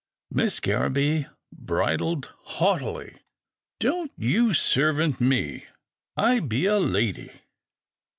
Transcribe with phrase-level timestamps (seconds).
[0.31, 3.17] Miss Garraby bridled haughtily."
[3.79, 5.65] Don't you servant me.
[6.17, 7.31] I be a lady."